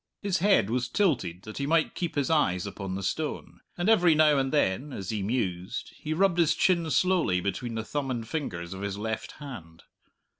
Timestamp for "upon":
2.65-2.95